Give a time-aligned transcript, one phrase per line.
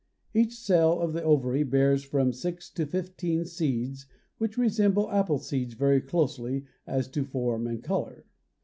[0.33, 4.07] Each cell of the ovary bears from six to fifteen seeds
[4.39, 8.25] which resemble apple seeds very closely as to form and color.